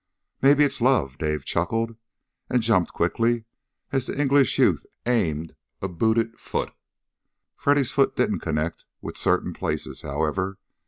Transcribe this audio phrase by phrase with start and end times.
[0.41, 1.95] "Maybe it's love," Dave chuckled,
[2.49, 3.45] and jumped quickly
[3.91, 6.73] as the English youth aimed a booted foot.
[7.55, 10.57] Freddy's foot didn't connect with certain places, however.